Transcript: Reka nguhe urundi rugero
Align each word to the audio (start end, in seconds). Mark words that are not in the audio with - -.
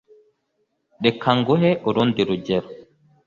Reka 1.05 1.27
nguhe 1.37 1.71
urundi 1.87 2.21
rugero 2.29 2.67